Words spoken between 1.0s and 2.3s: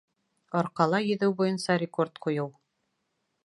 йөҙөү буйынса рекорд